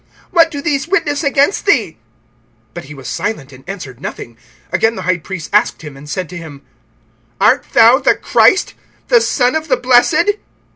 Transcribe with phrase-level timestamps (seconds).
[0.31, 1.99] What do these witness against thee?
[2.73, 4.35] (61)But he was silent, and answered nothing.
[4.71, 6.63] Again the high priest asked him, and said to him:
[7.39, 8.73] Art thou the Christ,
[9.09, 10.37] the Son of the Blessed?